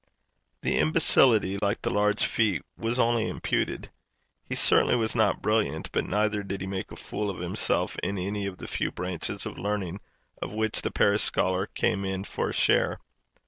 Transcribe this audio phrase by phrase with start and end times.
[0.63, 3.91] The imbecility, like the large feet, was only imputed.
[4.49, 8.17] He certainly was not brilliant, but neither did he make a fool of himself in
[8.17, 9.99] any of the few branches of learning
[10.41, 12.97] of which the parish scholar came in for a share.